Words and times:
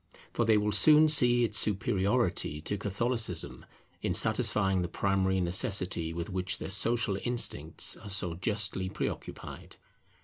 For 0.33 0.45
they 0.45 0.57
will 0.57 0.71
soon 0.71 1.07
see 1.07 1.43
its 1.43 1.59
superiority 1.59 2.59
to 2.61 2.75
Catholicism 2.75 3.67
in 4.01 4.15
satisfying 4.15 4.81
the 4.81 4.87
primary 4.87 5.39
necessity 5.39 6.11
with 6.11 6.27
which 6.27 6.57
their 6.57 6.71
social 6.71 7.19
instincts 7.23 7.95
are 7.97 8.09
so 8.09 8.33
justly 8.33 8.89
preoccupied. 8.89 9.75